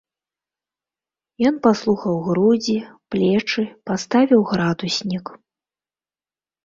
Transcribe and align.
Ён 1.49 1.55
паслухаў 1.67 2.15
грудзі, 2.29 2.77
плечы, 3.17 3.63
паставіў 3.91 4.41
градуснік. 4.51 5.25